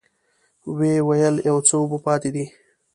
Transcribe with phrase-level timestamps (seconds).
[0.75, 2.45] ويې ويل: يو څه اوبه پاتې دي.